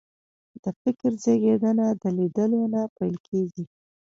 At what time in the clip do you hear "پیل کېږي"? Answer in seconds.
2.95-3.65